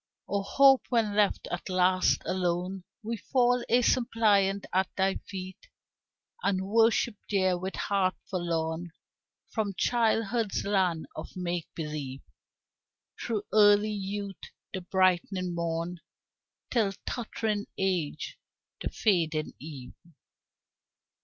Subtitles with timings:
[0.27, 5.69] O Hope, when left at last alone We fall a suppliant at thy feet
[6.41, 8.93] And worship there, with heart forlorn
[9.51, 12.21] From childhood's land of make believe,
[13.23, 14.41] Through early youth,
[14.73, 15.99] the brightening morn,
[16.71, 18.39] Till tottering age,
[18.81, 19.93] the fading eve.